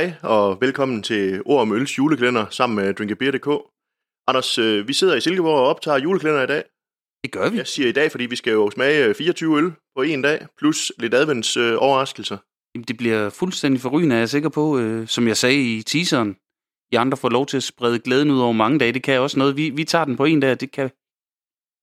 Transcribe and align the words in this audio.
Hej 0.00 0.14
og 0.22 0.60
velkommen 0.60 1.02
til 1.02 1.42
Ord 1.44 1.60
om 1.60 1.72
Øls 1.72 1.98
juleklænder 1.98 2.46
sammen 2.50 2.84
med 2.84 2.94
drinkabeer.dk. 2.94 3.48
Anders, 4.26 4.58
øh, 4.58 4.88
vi 4.88 4.92
sidder 4.92 5.16
i 5.16 5.20
Silkeborg 5.20 5.58
og 5.58 5.66
optager 5.66 5.98
juleklænder 5.98 6.42
i 6.42 6.46
dag. 6.46 6.64
Det 7.24 7.32
gør 7.32 7.50
vi. 7.50 7.56
Jeg 7.56 7.66
siger 7.66 7.88
i 7.88 7.92
dag, 7.92 8.10
fordi 8.10 8.26
vi 8.26 8.36
skal 8.36 8.52
jo 8.52 8.70
smage 8.70 9.06
øh, 9.06 9.14
24 9.14 9.58
øl 9.58 9.72
på 9.96 10.02
en 10.02 10.22
dag, 10.22 10.46
plus 10.58 10.92
lidt 10.98 11.14
advents 11.14 11.56
øh, 11.56 11.76
overraskelser. 11.78 12.36
Jamen, 12.74 12.84
Det 12.84 12.96
bliver 12.96 13.30
fuldstændig 13.30 13.80
forrygende, 13.80 14.14
er 14.14 14.18
jeg 14.18 14.28
sikker 14.28 14.48
på. 14.48 14.78
Øh, 14.78 15.08
som 15.08 15.28
jeg 15.28 15.36
sagde 15.36 15.76
i 15.76 15.82
teaseren, 15.82 16.36
I 16.92 16.96
andre 16.96 17.16
får 17.16 17.28
lov 17.28 17.46
til 17.46 17.56
at 17.56 17.62
sprede 17.62 17.98
glæden 17.98 18.30
ud 18.30 18.40
over 18.40 18.52
mange 18.52 18.78
dage. 18.78 18.92
Det 18.92 19.02
kan 19.02 19.20
også 19.20 19.38
noget. 19.38 19.56
Vi, 19.56 19.70
vi 19.70 19.84
tager 19.84 20.04
den 20.04 20.16
på 20.16 20.24
en 20.24 20.40
dag, 20.40 20.60
det 20.60 20.72
kan 20.72 20.90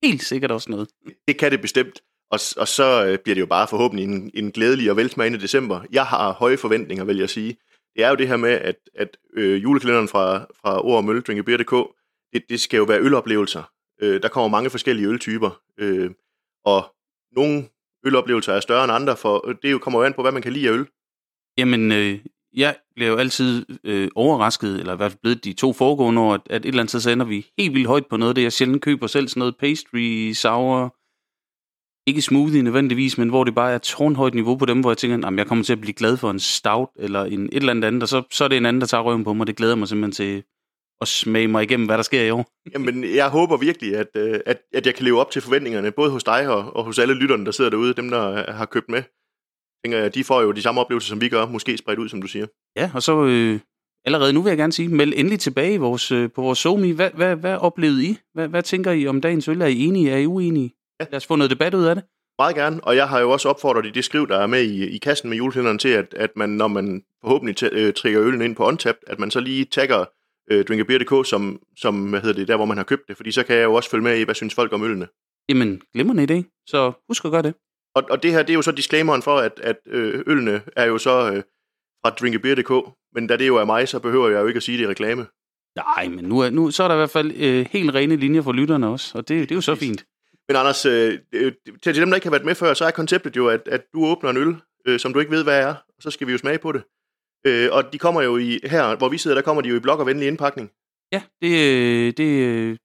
helt 0.04 0.22
sikkert 0.22 0.50
også 0.50 0.70
noget. 0.70 0.88
Det 1.28 1.38
kan 1.38 1.52
det 1.52 1.60
bestemt. 1.60 2.02
Og, 2.30 2.40
og 2.56 2.68
så 2.68 3.06
øh, 3.06 3.18
bliver 3.18 3.34
det 3.34 3.40
jo 3.40 3.46
bare 3.46 3.68
forhåbentlig 3.68 4.04
en, 4.04 4.30
en 4.34 4.50
glædelig 4.52 4.90
og 4.90 4.96
velsmagende 4.96 5.40
december. 5.40 5.80
Jeg 5.92 6.06
har 6.06 6.32
høje 6.32 6.56
forventninger, 6.56 7.04
vil 7.04 7.16
jeg 7.16 7.30
sige. 7.30 7.56
Det 7.98 8.04
er 8.04 8.08
jo 8.08 8.14
det 8.14 8.28
her 8.28 8.36
med, 8.36 8.50
at, 8.50 8.76
at 8.94 9.16
øh, 9.34 9.62
julekalenderen 9.62 10.08
fra, 10.08 10.46
fra 10.62 10.84
Ord 10.84 10.96
og 10.96 11.04
Mølle, 11.04 11.22
drinkabeer.dk, 11.22 11.74
det, 12.32 12.42
det 12.48 12.60
skal 12.60 12.76
jo 12.76 12.84
være 12.84 13.00
øloplevelser. 13.00 13.62
Øh, 14.02 14.22
der 14.22 14.28
kommer 14.28 14.48
mange 14.48 14.70
forskellige 14.70 15.08
øltyper. 15.08 15.60
Øh, 15.78 16.10
og 16.64 16.94
nogle 17.32 17.68
øloplevelser 18.06 18.52
er 18.52 18.60
større 18.60 18.84
end 18.84 18.92
andre, 18.92 19.16
for 19.16 19.48
øh, 19.48 19.54
det 19.62 19.72
jo 19.72 19.78
kommer 19.78 20.00
jo 20.00 20.06
an 20.06 20.12
på, 20.12 20.22
hvad 20.22 20.32
man 20.32 20.42
kan 20.42 20.52
lide 20.52 20.68
af 20.68 20.72
øl. 20.72 20.86
Jamen, 21.58 21.92
øh, 21.92 22.18
jeg 22.56 22.76
bliver 22.94 23.10
jo 23.10 23.16
altid 23.16 23.66
øh, 23.84 24.08
overrasket, 24.14 24.80
eller 24.80 24.92
i 24.92 24.96
hvert 24.96 25.12
fald 25.12 25.20
blevet 25.22 25.44
de 25.44 25.52
to 25.52 25.72
foregående 25.72 26.22
år, 26.22 26.34
at, 26.34 26.40
at 26.50 26.62
et 26.62 26.68
eller 26.68 26.80
andet 26.80 26.90
sted 26.90 27.00
så 27.00 27.10
ender 27.10 27.26
vi 27.26 27.46
helt 27.58 27.74
vildt 27.74 27.88
højt 27.88 28.06
på 28.06 28.16
noget 28.16 28.30
af 28.30 28.34
det. 28.34 28.42
Jeg 28.42 28.52
sjældent 28.52 28.82
køber 28.82 29.06
selv 29.06 29.28
sådan 29.28 29.38
noget 29.38 29.56
pastry, 29.56 30.32
sour, 30.32 30.96
ikke 32.08 32.22
smoothie 32.22 32.62
nødvendigvis, 32.62 33.18
men 33.18 33.28
hvor 33.28 33.44
det 33.44 33.54
bare 33.54 33.72
er 33.72 33.78
tårnhøjt 33.78 34.34
niveau 34.34 34.56
på 34.56 34.66
dem, 34.66 34.80
hvor 34.80 34.90
jeg 34.90 34.98
tænker, 34.98 35.28
at 35.28 35.36
jeg 35.36 35.46
kommer 35.46 35.64
til 35.64 35.72
at 35.72 35.80
blive 35.80 35.94
glad 35.94 36.16
for 36.16 36.30
en 36.30 36.40
stout, 36.40 36.88
eller 36.96 37.24
en, 37.24 37.44
et 37.44 37.54
eller 37.54 37.70
andet 37.70 37.84
andet, 37.84 38.02
og 38.02 38.08
så, 38.08 38.22
så 38.30 38.44
er 38.44 38.48
det 38.48 38.56
en 38.56 38.66
anden, 38.66 38.80
der 38.80 38.86
tager 38.86 39.02
røven 39.02 39.24
på 39.24 39.32
mig. 39.32 39.46
Det 39.46 39.56
glæder 39.56 39.74
mig 39.74 39.88
simpelthen 39.88 40.12
til 40.12 40.42
at 41.00 41.08
smage 41.08 41.48
mig 41.48 41.62
igennem, 41.62 41.86
hvad 41.86 41.96
der 41.96 42.02
sker 42.02 42.22
i 42.22 42.30
år. 42.30 42.46
Jamen, 42.74 43.04
jeg 43.14 43.28
håber 43.28 43.56
virkelig, 43.56 43.96
at, 43.96 44.08
øh, 44.16 44.40
at, 44.46 44.58
at 44.74 44.86
jeg 44.86 44.94
kan 44.94 45.04
leve 45.04 45.20
op 45.20 45.30
til 45.30 45.42
forventningerne, 45.42 45.90
både 45.90 46.10
hos 46.10 46.24
dig 46.24 46.48
og, 46.48 46.76
og 46.76 46.84
hos 46.84 46.98
alle 46.98 47.14
lytterne, 47.14 47.44
der 47.44 47.50
sidder 47.50 47.70
derude, 47.70 47.94
dem, 47.94 48.10
der 48.10 48.52
har 48.52 48.66
købt 48.66 48.88
med. 48.88 49.02
Tænker 49.84 49.98
jeg, 49.98 50.14
de 50.14 50.24
får 50.24 50.42
jo 50.42 50.52
de 50.52 50.62
samme 50.62 50.80
oplevelser, 50.80 51.08
som 51.08 51.20
vi 51.20 51.28
gør, 51.28 51.46
måske 51.46 51.78
spredt 51.78 51.98
ud, 51.98 52.08
som 52.08 52.22
du 52.22 52.28
siger. 52.28 52.46
Ja, 52.76 52.90
og 52.94 53.02
så 53.02 53.24
øh, 53.24 53.60
allerede 54.04 54.32
nu 54.32 54.42
vil 54.42 54.50
jeg 54.50 54.58
gerne 54.58 54.72
sige, 54.72 54.88
meld 54.88 55.12
endelig 55.16 55.40
tilbage 55.40 55.74
i 55.74 55.76
vores, 55.76 56.12
øh, 56.12 56.30
på 56.34 56.42
vores 56.42 56.58
SoMe. 56.58 56.92
Hvad, 56.92 57.10
hvad, 57.14 57.36
hvad 57.36 57.56
oplevede 57.56 58.04
I? 58.04 58.16
Hvad, 58.34 58.48
hvad 58.48 58.62
tænker 58.62 58.92
I 58.92 59.06
om 59.06 59.20
dagens 59.20 59.48
øl? 59.48 59.62
Er 59.62 59.66
I 59.66 59.84
enige? 59.84 60.10
Er 60.10 60.16
I 60.16 60.26
uenige? 60.26 60.74
Ja. 61.00 61.04
Lad 61.10 61.16
os 61.16 61.26
få 61.26 61.36
noget 61.36 61.50
debat 61.50 61.74
ud 61.74 61.84
af 61.84 61.94
det. 61.94 62.04
Meget 62.38 62.54
gerne, 62.56 62.84
og 62.84 62.96
jeg 62.96 63.08
har 63.08 63.20
jo 63.20 63.30
også 63.30 63.48
opfordret 63.48 63.86
i 63.86 63.90
det 63.90 64.04
skriv, 64.04 64.28
der 64.28 64.38
er 64.38 64.46
med 64.46 64.62
i, 64.62 64.86
i 64.88 64.98
kassen 64.98 65.28
med 65.30 65.36
juleklænderen 65.36 65.78
til, 65.78 65.88
at, 65.88 66.14
at 66.14 66.30
man, 66.36 66.48
når 66.50 66.68
man 66.68 67.02
forhåbentlig 67.22 67.62
t- 67.62 67.74
øh, 67.74 67.92
trækker 67.94 68.22
øllen 68.22 68.42
ind 68.42 68.56
på 68.56 68.66
Untapped, 68.66 69.02
at 69.06 69.18
man 69.18 69.30
så 69.30 69.40
lige 69.40 69.64
tagger 69.64 70.04
øh, 70.50 70.64
drinkabeer.dk 70.64 71.28
som, 71.28 71.60
som, 71.76 72.10
hvad 72.10 72.20
hedder 72.20 72.34
det, 72.34 72.48
der 72.48 72.56
hvor 72.56 72.64
man 72.64 72.76
har 72.76 72.84
købt 72.84 73.08
det, 73.08 73.16
fordi 73.16 73.30
så 73.32 73.42
kan 73.42 73.56
jeg 73.56 73.64
jo 73.64 73.74
også 73.74 73.90
følge 73.90 74.04
med 74.04 74.18
i, 74.18 74.22
hvad 74.22 74.34
synes 74.34 74.54
folk 74.54 74.72
om 74.72 74.82
ølene. 74.82 75.08
Jamen, 75.48 75.80
glimrende 75.94 76.22
idé. 76.38 76.64
Så 76.66 76.92
husk 77.08 77.24
at 77.24 77.30
gøre 77.30 77.42
det. 77.42 77.54
Og, 77.94 78.02
og 78.10 78.22
det 78.22 78.30
her, 78.30 78.42
det 78.42 78.50
er 78.50 78.54
jo 78.54 78.62
så 78.62 78.72
disclaimeren 78.72 79.22
for, 79.22 79.36
at, 79.36 79.60
at 79.62 79.76
øh, 79.86 80.22
ølene 80.26 80.62
er 80.76 80.84
jo 80.84 80.98
så 80.98 81.32
øh, 81.32 81.42
fra 82.04 82.10
drinkabeer.dk, 82.10 82.72
men 83.14 83.26
da 83.26 83.36
det 83.36 83.46
jo 83.46 83.56
er 83.56 83.64
mig, 83.64 83.88
så 83.88 83.98
behøver 83.98 84.28
jeg 84.28 84.40
jo 84.40 84.46
ikke 84.46 84.56
at 84.56 84.62
sige 84.62 84.78
det 84.78 84.84
i 84.84 84.88
reklame. 84.88 85.26
Nej, 85.76 86.08
men 86.08 86.24
nu 86.24 86.38
er, 86.38 86.50
nu, 86.50 86.70
så 86.70 86.82
er 86.84 86.88
der 86.88 86.94
i 86.94 86.98
hvert 86.98 87.10
fald 87.10 87.32
øh, 87.36 87.66
helt 87.70 87.94
rene 87.94 88.16
linjer 88.16 88.42
for 88.42 88.52
lytterne 88.52 88.88
også, 88.88 89.18
og 89.18 89.28
det, 89.28 89.40
det 89.48 89.50
er 89.50 89.56
jo 89.56 89.60
så 89.60 89.74
fint. 89.74 90.04
Men 90.48 90.56
Anders, 90.56 90.86
øh, 90.86 91.18
til, 91.82 91.96
dem, 91.96 92.08
der 92.08 92.14
ikke 92.14 92.26
har 92.26 92.30
været 92.30 92.44
med 92.44 92.54
før, 92.54 92.74
så 92.74 92.84
er 92.84 92.90
konceptet 92.90 93.36
jo, 93.36 93.48
at, 93.48 93.60
at 93.66 93.82
du 93.94 94.04
åbner 94.06 94.30
en 94.30 94.36
øl, 94.36 94.56
øh, 94.86 94.98
som 95.00 95.12
du 95.12 95.18
ikke 95.20 95.32
ved, 95.32 95.44
hvad 95.44 95.60
er, 95.60 95.68
og 95.68 96.02
så 96.02 96.10
skal 96.10 96.26
vi 96.26 96.32
jo 96.32 96.38
smage 96.38 96.58
på 96.58 96.72
det. 96.72 96.82
Øh, 97.46 97.68
og 97.72 97.92
de 97.92 97.98
kommer 97.98 98.22
jo 98.22 98.36
i, 98.36 98.58
her, 98.64 98.96
hvor 98.96 99.08
vi 99.08 99.18
sidder, 99.18 99.34
der 99.34 99.42
kommer 99.42 99.62
de 99.62 99.68
jo 99.68 99.76
i 99.76 99.80
blok 99.80 99.98
og 100.00 100.06
venlig 100.06 100.28
indpakning. 100.28 100.70
Ja, 101.12 101.22
det, 101.42 101.50
øh, 101.50 102.12
det, 102.16 102.24
øh, 102.46 102.76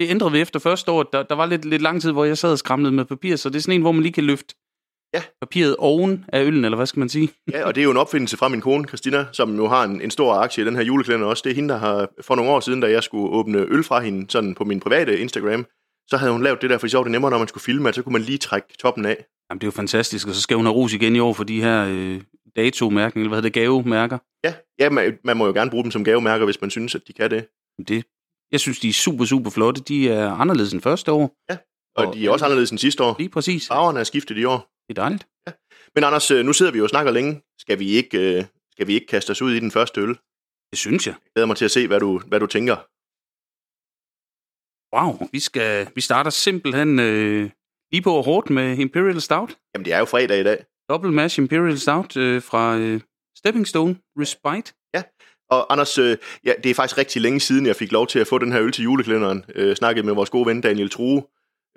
det 0.00 0.10
ændrede 0.10 0.32
vi 0.32 0.40
efter 0.40 0.58
første 0.60 0.90
år. 0.90 1.02
Der, 1.02 1.22
der 1.22 1.34
var 1.34 1.46
lidt, 1.46 1.64
lidt 1.64 1.82
lang 1.82 2.02
tid, 2.02 2.12
hvor 2.12 2.24
jeg 2.24 2.38
sad 2.38 2.52
og 2.52 2.58
skramlede 2.58 2.92
med 2.92 3.04
papir, 3.04 3.36
så 3.36 3.48
det 3.48 3.56
er 3.56 3.60
sådan 3.60 3.74
en, 3.74 3.80
hvor 3.82 3.92
man 3.92 4.02
lige 4.02 4.12
kan 4.12 4.24
løfte 4.24 4.54
Ja. 5.14 5.22
papiret 5.40 5.76
oven 5.76 6.24
af 6.28 6.44
øllen, 6.44 6.64
eller 6.64 6.76
hvad 6.76 6.86
skal 6.86 6.98
man 7.00 7.08
sige? 7.08 7.30
Ja, 7.52 7.66
og 7.66 7.74
det 7.74 7.80
er 7.80 7.84
jo 7.84 7.90
en 7.90 7.96
opfindelse 7.96 8.36
fra 8.36 8.48
min 8.48 8.60
kone, 8.60 8.88
Christina, 8.88 9.26
som 9.32 9.56
jo 9.56 9.68
har 9.68 9.84
en, 9.84 10.00
en 10.00 10.10
stor 10.10 10.34
aktie 10.34 10.62
i 10.62 10.66
den 10.66 10.76
her 10.76 10.82
juleklænder 10.82 11.26
også. 11.26 11.42
Det 11.44 11.50
er 11.50 11.54
hende, 11.54 11.68
der 11.68 11.76
har 11.80 12.08
for 12.20 12.34
nogle 12.34 12.50
år 12.50 12.60
siden, 12.60 12.80
da 12.80 12.90
jeg 12.90 13.02
skulle 13.02 13.30
åbne 13.30 13.58
øl 13.58 13.84
fra 13.84 14.00
hende 14.00 14.30
sådan 14.30 14.54
på 14.54 14.64
min 14.64 14.80
private 14.80 15.18
Instagram, 15.18 15.66
så 16.10 16.16
havde 16.16 16.32
hun 16.32 16.42
lavet 16.42 16.62
det 16.62 16.70
der, 16.70 16.78
for 16.78 16.86
sjovt 16.86 17.04
det 17.04 17.10
er 17.10 17.12
nemmere, 17.12 17.30
når 17.30 17.38
man 17.38 17.48
skulle 17.48 17.62
filme, 17.64 17.88
at 17.88 17.94
så 17.94 18.02
kunne 18.02 18.12
man 18.12 18.22
lige 18.22 18.38
trække 18.38 18.68
toppen 18.78 19.04
af. 19.04 19.24
Jamen, 19.50 19.60
det 19.60 19.64
er 19.64 19.68
jo 19.68 19.70
fantastisk, 19.70 20.28
og 20.28 20.34
så 20.34 20.40
skal 20.42 20.56
hun 20.56 20.66
have 20.66 20.74
ros 20.74 20.92
igen 20.92 21.16
i 21.16 21.18
år 21.18 21.32
for 21.32 21.44
de 21.44 21.60
her 21.60 21.86
øh, 21.90 22.20
datomærkninger, 22.56 23.24
eller 23.24 23.28
hvad 23.28 23.36
hedder 23.36 23.48
det, 23.48 23.52
gavemærker. 23.52 24.18
Ja, 24.44 24.54
ja 24.78 24.90
man, 24.90 25.18
man 25.24 25.36
må 25.36 25.46
jo 25.46 25.52
gerne 25.52 25.70
bruge 25.70 25.82
dem 25.84 25.90
som 25.90 26.04
gavemærker, 26.04 26.44
hvis 26.44 26.60
man 26.60 26.70
synes, 26.70 26.94
at 26.94 27.02
de 27.08 27.12
kan 27.12 27.30
det. 27.30 27.46
Det, 27.88 28.04
jeg 28.52 28.60
synes, 28.60 28.78
de 28.80 28.88
er 28.88 28.92
super, 28.92 29.24
super 29.24 29.50
flotte. 29.50 29.80
De 29.82 30.08
er 30.08 30.30
anderledes 30.30 30.72
end 30.72 30.80
første 30.82 31.12
år. 31.12 31.36
Og, 31.96 32.06
Og- 32.06 32.14
de 32.14 32.26
er 32.26 32.30
også 32.30 32.44
anderledes 32.44 32.70
end 32.70 32.78
sidste 32.78 33.02
år. 33.04 33.16
Lige 33.18 33.28
præcis. 33.28 33.66
Farverne 33.68 34.00
er 34.00 34.04
skiftet 34.04 34.38
i 34.38 34.44
år. 34.44 34.70
Det 34.88 34.98
er 34.98 35.02
dejligt. 35.02 35.26
Men 35.94 36.04
Anders, 36.04 36.30
øh, 36.30 36.44
nu 36.44 36.52
sidder 36.52 36.72
vi 36.72 36.78
jo 36.78 36.84
og 36.84 36.90
snakker 36.90 37.12
længe. 37.12 37.40
Skal 37.58 37.78
vi 37.78 37.88
ikke, 37.88 38.18
øh, 38.38 38.44
skal 38.72 38.86
vi 38.86 38.94
ikke 38.94 39.06
kaste 39.06 39.30
os 39.30 39.42
ud 39.42 39.52
i 39.52 39.60
den 39.60 39.70
første 39.70 40.00
øl? 40.00 40.08
Det 40.70 40.78
synes 40.78 41.06
jeg. 41.06 41.14
Jeg 41.24 41.30
glæder 41.34 41.46
mig 41.46 41.56
til 41.56 41.64
at 41.64 41.70
se, 41.70 41.86
hvad 41.86 42.00
du, 42.00 42.18
hvad 42.26 42.40
du 42.40 42.46
tænker. 42.46 42.76
Wow, 44.94 45.28
vi, 45.32 45.40
skal, 45.40 45.88
vi 45.94 46.00
starter 46.00 46.30
simpelthen 46.30 46.98
øh, 46.98 47.50
lige 47.92 48.02
på 48.02 48.22
hårdt 48.22 48.50
med 48.50 48.78
Imperial 48.78 49.20
Stout. 49.20 49.56
Jamen, 49.74 49.84
det 49.84 49.92
er 49.92 49.98
jo 49.98 50.04
fredag 50.04 50.40
i 50.40 50.44
dag. 50.44 50.64
Double 50.90 51.12
Mash 51.12 51.38
Imperial 51.38 51.78
Stout 51.78 52.16
øh, 52.16 52.42
fra 52.42 52.76
øh, 52.76 53.00
Stepping 53.36 53.66
Stone 53.66 53.96
Respite. 54.18 54.72
Og 55.50 55.72
Anders, 55.72 55.98
øh, 55.98 56.16
ja, 56.44 56.52
det 56.64 56.70
er 56.70 56.74
faktisk 56.74 56.98
rigtig 56.98 57.22
længe 57.22 57.40
siden, 57.40 57.66
jeg 57.66 57.76
fik 57.76 57.92
lov 57.92 58.06
til 58.06 58.18
at 58.18 58.26
få 58.26 58.38
den 58.38 58.52
her 58.52 58.62
øl 58.62 58.72
til 58.72 58.84
juleklænderen. 58.84 59.44
Øh, 59.54 59.76
snakkede 59.76 60.06
med 60.06 60.14
vores 60.14 60.30
gode 60.30 60.46
ven 60.46 60.60
Daniel 60.60 60.90
True, 60.90 61.22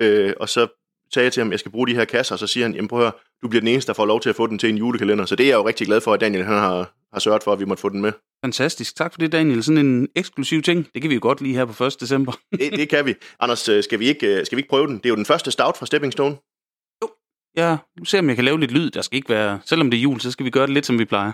øh, 0.01 0.33
og 0.39 0.49
så 0.49 0.67
sagde 1.13 1.23
jeg 1.23 1.33
til 1.33 1.41
ham, 1.41 1.47
at 1.47 1.51
jeg 1.51 1.59
skal 1.59 1.71
bruge 1.71 1.87
de 1.87 1.95
her 1.95 2.05
kasser, 2.05 2.35
og 2.35 2.39
så 2.39 2.47
siger 2.47 2.63
han, 2.65 2.75
jamen 2.75 2.87
prøv 2.87 2.99
at 2.99 3.05
høre, 3.05 3.11
du 3.41 3.47
bliver 3.47 3.61
den 3.61 3.67
eneste, 3.67 3.87
der 3.87 3.93
får 3.93 4.05
lov 4.05 4.21
til 4.21 4.29
at 4.29 4.35
få 4.35 4.47
den 4.47 4.59
til 4.59 4.69
en 4.69 4.77
julekalender. 4.77 5.25
Så 5.25 5.35
det 5.35 5.43
er 5.43 5.47
jeg 5.47 5.55
jo 5.55 5.67
rigtig 5.67 5.87
glad 5.87 6.01
for, 6.01 6.13
at 6.13 6.21
Daniel 6.21 6.43
han 6.43 6.57
har, 6.57 6.93
har 7.13 7.19
sørget 7.19 7.43
for, 7.43 7.53
at 7.53 7.59
vi 7.59 7.65
måtte 7.65 7.81
få 7.81 7.89
den 7.89 8.01
med. 8.01 8.11
Fantastisk. 8.45 8.95
Tak 8.95 9.13
for 9.13 9.19
det, 9.19 9.31
Daniel. 9.31 9.63
Sådan 9.63 9.85
en 9.85 10.07
eksklusiv 10.15 10.61
ting. 10.61 10.87
Det 10.93 11.01
kan 11.01 11.09
vi 11.09 11.15
jo 11.15 11.21
godt 11.21 11.41
lige 11.41 11.55
her 11.55 11.65
på 11.65 11.83
1. 11.83 11.99
december. 11.99 12.31
Det, 12.59 12.71
det 12.71 12.89
kan 12.89 13.05
vi. 13.05 13.15
Anders, 13.39 13.69
øh, 13.69 13.83
skal 13.83 13.99
vi, 13.99 14.05
ikke, 14.05 14.39
øh, 14.39 14.45
skal 14.45 14.55
vi 14.55 14.59
ikke 14.59 14.69
prøve 14.69 14.87
den? 14.87 14.97
Det 14.97 15.05
er 15.05 15.09
jo 15.09 15.15
den 15.15 15.25
første 15.25 15.51
stout 15.51 15.77
fra 15.77 15.85
Stepping 15.85 16.13
Stone. 16.13 16.37
Ja, 17.57 17.77
nu 17.99 18.05
ser 18.05 18.19
om 18.19 18.27
jeg 18.27 18.35
kan 18.35 18.45
lave 18.45 18.59
lidt 18.59 18.71
lyd. 18.71 18.89
Der 18.91 19.01
skal 19.01 19.17
ikke 19.17 19.29
være... 19.29 19.61
Selvom 19.65 19.91
det 19.91 19.97
er 19.97 20.01
jul, 20.01 20.19
så 20.19 20.31
skal 20.31 20.45
vi 20.45 20.49
gøre 20.49 20.67
det 20.67 20.73
lidt, 20.73 20.85
som 20.85 20.99
vi 20.99 21.05
plejer. 21.05 21.31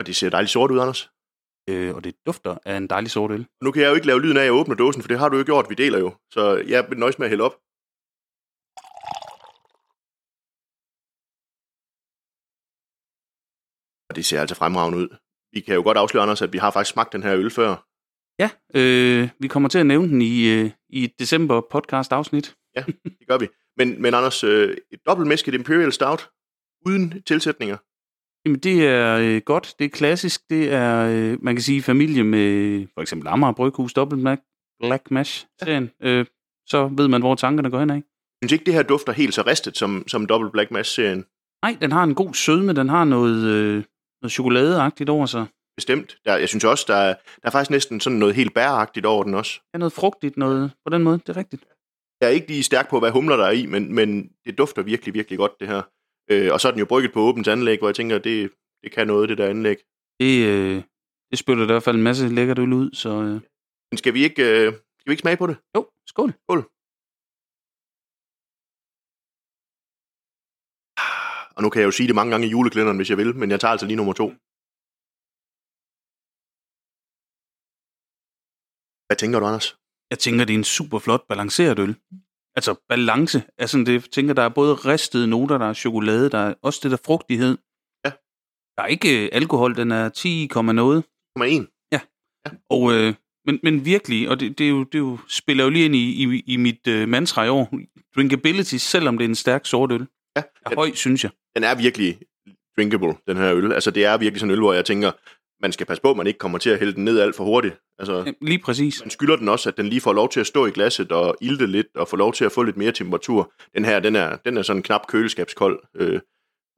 Og 0.00 0.06
det 0.06 0.16
ser 0.16 0.30
dejligt 0.30 0.50
sort 0.50 0.70
ud, 0.70 0.78
Anders. 0.78 1.10
Øh, 1.70 1.94
og 1.94 2.04
det 2.04 2.14
dufter 2.26 2.58
af 2.64 2.76
en 2.76 2.86
dejlig 2.86 3.10
sort 3.10 3.30
øl. 3.30 3.46
Nu 3.64 3.70
kan 3.72 3.82
jeg 3.82 3.88
jo 3.90 3.94
ikke 3.94 4.06
lave 4.06 4.22
lyden 4.22 4.36
af, 4.36 4.40
at 4.40 4.44
jeg 4.44 4.52
åbner 4.52 4.74
dåsen, 4.74 5.02
for 5.02 5.08
det 5.08 5.18
har 5.18 5.28
du 5.28 5.36
jo 5.36 5.44
gjort. 5.44 5.66
Vi 5.68 5.74
deler 5.74 5.98
jo. 5.98 6.14
Så 6.30 6.56
jeg 6.56 6.86
vil 6.88 6.98
nøjes 6.98 7.18
med 7.18 7.26
at 7.26 7.30
hælde 7.30 7.44
op. 7.44 7.61
Og 14.12 14.16
det 14.16 14.24
ser 14.24 14.40
altså 14.40 14.54
fremragende 14.56 14.98
ud. 14.98 15.08
Vi 15.52 15.60
kan 15.60 15.74
jo 15.74 15.82
godt 15.82 15.98
afsløre, 15.98 16.22
Anders, 16.22 16.42
at 16.42 16.52
vi 16.52 16.58
har 16.58 16.70
faktisk 16.70 16.92
smagt 16.92 17.12
den 17.12 17.22
her 17.22 17.34
øl 17.36 17.50
før. 17.50 17.86
Ja, 18.38 18.50
øh, 18.74 19.28
vi 19.38 19.48
kommer 19.48 19.68
til 19.68 19.78
at 19.78 19.86
nævne 19.86 20.08
den 20.08 20.22
i, 20.22 20.48
øh, 20.48 20.70
i 20.88 21.04
et 21.04 21.12
december 21.18 21.60
podcast 21.70 22.12
afsnit. 22.12 22.54
Det 23.04 23.28
gør 23.28 23.38
vi. 23.38 23.48
Men, 23.76 24.02
men 24.02 24.14
Anders, 24.14 24.44
øh, 24.44 24.76
et 24.90 24.98
dobbeltmæsket 25.06 25.54
Imperial 25.54 25.92
Stout, 25.92 26.28
uden 26.86 27.22
tilsætninger. 27.22 27.76
Jamen, 28.44 28.58
det 28.58 28.86
er 28.86 29.16
øh, 29.16 29.40
godt. 29.44 29.74
Det 29.78 29.84
er 29.84 29.88
klassisk. 29.88 30.40
Det 30.50 30.72
er, 30.72 31.06
øh, 31.06 31.38
man 31.42 31.54
kan 31.54 31.62
sige, 31.62 31.82
familie 31.82 32.24
med 32.24 32.86
for 32.94 33.00
eksempel 33.00 33.28
Amager 33.28 33.52
Bryghus 33.52 33.92
Double 33.92 34.22
Black, 34.22 34.42
Black 34.80 35.10
Mash 35.10 35.46
serien. 35.60 35.90
Øh, 36.02 36.26
så 36.66 36.90
ved 36.96 37.08
man, 37.08 37.22
hvor 37.22 37.34
tankerne 37.34 37.70
går 37.70 37.78
hen 37.78 37.90
af. 37.90 37.94
Jeg 38.42 38.48
synes 38.48 38.52
ikke, 38.52 38.64
det 38.64 38.74
her 38.74 38.82
dufter 38.82 39.12
helt 39.12 39.34
så 39.34 39.42
ristet 39.46 39.76
som, 39.76 40.04
som 40.08 40.26
Double 40.26 40.50
Black 40.50 40.70
Mass-serien. 40.70 41.24
Nej, 41.62 41.76
den 41.80 41.92
har 41.92 42.04
en 42.04 42.14
god 42.14 42.34
sødme. 42.34 42.72
Den 42.72 42.88
har 42.88 43.04
noget, 43.04 43.44
øh, 43.44 43.84
noget 44.22 44.32
chokoladeagtigt 44.32 45.10
over 45.10 45.26
sig. 45.26 45.46
Bestemt. 45.76 46.16
Der, 46.24 46.36
jeg 46.36 46.48
synes 46.48 46.64
også, 46.64 46.84
der 46.88 46.94
er, 46.94 47.14
der 47.14 47.46
er 47.48 47.50
faktisk 47.50 47.70
næsten 47.70 48.00
sådan 48.00 48.18
noget 48.18 48.34
helt 48.34 48.54
bæragtigt 48.54 49.06
over 49.06 49.24
den 49.24 49.34
også. 49.34 49.60
Ja, 49.74 49.78
noget 49.78 49.92
frugtigt 49.92 50.36
noget 50.36 50.72
på 50.84 50.90
den 50.90 51.02
måde. 51.02 51.18
Det 51.18 51.28
er 51.28 51.36
rigtigt. 51.36 51.64
Jeg 52.20 52.26
er 52.26 52.32
ikke 52.32 52.46
lige 52.46 52.62
stærk 52.62 52.90
på, 52.90 52.98
hvad 52.98 53.10
humler 53.10 53.36
der 53.36 53.44
er 53.44 53.50
i, 53.50 53.66
men, 53.66 53.94
men 53.94 54.32
det 54.44 54.58
dufter 54.58 54.82
virkelig, 54.82 55.14
virkelig 55.14 55.38
godt, 55.38 55.52
det 55.60 55.68
her. 55.68 55.82
Øh, 56.30 56.52
og 56.52 56.60
så 56.60 56.68
er 56.68 56.72
den 56.72 56.78
jo 56.78 56.86
brygget 56.86 57.12
på 57.12 57.20
åbent 57.20 57.48
anlæg, 57.48 57.78
hvor 57.78 57.88
jeg 57.88 57.94
tænker, 57.94 58.18
det, 58.18 58.50
det 58.82 58.92
kan 58.92 59.06
noget, 59.06 59.28
det 59.28 59.38
der 59.38 59.48
anlæg. 59.48 59.76
Det, 60.20 60.46
øh, 60.46 60.82
det 61.30 61.38
spytter 61.38 61.62
i 61.62 61.66
hvert 61.66 61.82
fald 61.82 61.96
en 61.96 62.02
masse 62.02 62.28
lækkert 62.28 62.58
øl 62.58 62.72
ud, 62.72 62.90
så 62.92 63.08
øh, 63.08 63.40
Men 63.90 63.98
skal 63.98 64.14
vi 64.14 64.24
ikke, 64.24 64.42
øh, 64.42 64.72
skal 64.72 65.10
vi 65.10 65.12
ikke 65.12 65.20
smage 65.20 65.36
på 65.36 65.46
det? 65.46 65.56
jo, 65.76 65.86
skål. 66.06 66.32
Og 71.62 71.64
nu 71.64 71.70
kan 71.70 71.80
jeg 71.80 71.86
jo 71.86 71.90
sige 71.90 72.06
det 72.06 72.14
mange 72.14 72.30
gange 72.30 72.46
i 72.46 72.50
juleklænderen, 72.50 72.96
hvis 72.96 73.10
jeg 73.10 73.18
vil, 73.18 73.36
men 73.36 73.50
jeg 73.50 73.60
tager 73.60 73.72
altså 73.72 73.86
lige 73.86 73.96
nummer 73.96 74.12
to. 74.12 74.26
Hvad 79.06 79.16
tænker 79.16 79.40
du, 79.40 79.46
Anders? 79.46 79.76
Jeg 80.10 80.18
tænker, 80.18 80.44
det 80.44 80.54
er 80.54 80.58
en 80.58 80.64
super 80.64 80.98
flot 80.98 81.28
balanceret 81.28 81.78
øl. 81.78 81.96
altså 82.56 82.74
balance. 82.88 83.42
Altså, 83.58 83.78
det, 83.78 83.92
jeg 83.92 84.02
tænker, 84.02 84.34
der 84.34 84.42
er 84.42 84.48
både 84.48 84.74
ristede 84.74 85.26
noter, 85.26 85.58
der 85.58 85.66
er 85.66 85.72
chokolade, 85.72 86.30
der 86.30 86.38
er 86.38 86.54
også 86.62 86.80
det 86.82 86.90
der 86.90 86.96
frugtighed. 87.04 87.58
Ja. 88.04 88.10
Der 88.76 88.82
er 88.82 88.86
ikke 88.86 89.24
øh, 89.24 89.28
alkohol, 89.32 89.76
den 89.76 89.90
er 89.90 90.08
10, 90.08 90.48
noget. 90.54 91.04
1,1. 91.38 91.72
Og, 92.70 92.92
øh, 92.92 93.14
men, 93.46 93.60
men 93.62 93.84
virkelig, 93.84 94.28
og 94.28 94.40
det, 94.40 94.58
det, 94.58 94.64
er 94.64 94.70
jo, 94.70 94.84
det 94.84 94.94
er 94.94 94.98
jo, 94.98 95.18
spiller 95.28 95.64
jo 95.64 95.70
lige 95.70 95.84
ind 95.84 95.96
i, 95.96 96.06
i, 96.22 96.42
i 96.46 96.56
mit 96.56 96.86
øh, 96.86 97.08
mantra 97.08 97.44
i 97.44 97.48
år. 97.48 97.74
Drinkability, 98.16 98.76
selvom 98.76 99.18
det 99.18 99.24
er 99.24 99.28
en 99.28 99.34
stærk 99.34 99.66
sort 99.66 99.92
øl, 99.92 100.06
Ja, 100.36 100.42
er 100.66 100.74
høj, 100.74 100.90
synes 100.94 101.24
jeg. 101.24 101.30
den 101.56 101.64
er 101.64 101.74
virkelig 101.74 102.18
drinkable, 102.76 103.14
den 103.28 103.36
her 103.36 103.54
øl. 103.54 103.72
Altså, 103.72 103.90
det 103.90 104.04
er 104.04 104.16
virkelig 104.18 104.40
sådan 104.40 104.50
en 104.50 104.52
øl, 104.52 104.60
hvor 104.60 104.72
jeg 104.72 104.84
tænker, 104.84 105.12
man 105.62 105.72
skal 105.72 105.86
passe 105.86 106.02
på, 106.02 106.10
at 106.10 106.16
man 106.16 106.26
ikke 106.26 106.38
kommer 106.38 106.58
til 106.58 106.70
at 106.70 106.78
hælde 106.78 106.92
den 106.94 107.04
ned 107.04 107.20
alt 107.20 107.36
for 107.36 107.44
hurtigt. 107.44 107.74
Altså, 107.98 108.34
Lige 108.40 108.58
præcis. 108.58 109.00
man 109.00 109.10
skylder 109.10 109.36
den 109.36 109.48
også, 109.48 109.68
at 109.68 109.76
den 109.76 109.86
lige 109.88 110.00
får 110.00 110.12
lov 110.12 110.28
til 110.28 110.40
at 110.40 110.46
stå 110.46 110.66
i 110.66 110.70
glasset 110.70 111.12
og 111.12 111.36
ilte 111.40 111.66
lidt, 111.66 111.86
og 111.94 112.08
få 112.08 112.16
lov 112.16 112.32
til 112.32 112.44
at 112.44 112.52
få 112.52 112.62
lidt 112.62 112.76
mere 112.76 112.92
temperatur. 112.92 113.52
Den 113.74 113.84
her, 113.84 114.00
den 114.00 114.16
er, 114.16 114.36
den 114.36 114.56
er 114.56 114.62
sådan 114.62 114.82
knap 114.82 115.06
køleskabskold, 115.06 115.80
øh, 115.96 116.20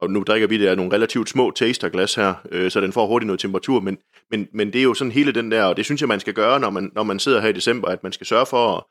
og 0.00 0.10
nu 0.10 0.22
drikker 0.22 0.48
vi 0.48 0.58
det 0.58 0.66
af 0.66 0.76
nogle 0.76 0.92
relativt 0.92 1.28
små 1.28 1.50
tasterglas 1.50 2.14
her, 2.14 2.34
øh, 2.50 2.70
så 2.70 2.80
den 2.80 2.92
får 2.92 3.06
hurtigt 3.06 3.26
noget 3.26 3.40
temperatur, 3.40 3.80
men, 3.80 3.98
men, 4.30 4.48
men 4.52 4.72
det 4.72 4.78
er 4.78 4.82
jo 4.82 4.94
sådan 4.94 5.12
hele 5.12 5.32
den 5.32 5.50
der, 5.50 5.64
og 5.64 5.76
det 5.76 5.84
synes 5.84 6.00
jeg, 6.00 6.08
man 6.08 6.20
skal 6.20 6.34
gøre, 6.34 6.60
når 6.60 6.70
man, 6.70 6.90
når 6.94 7.02
man 7.02 7.18
sidder 7.18 7.40
her 7.40 7.48
i 7.48 7.52
december, 7.52 7.88
at 7.88 8.02
man 8.02 8.12
skal 8.12 8.26
sørge 8.26 8.46
for 8.46 8.76
at, 8.76 8.84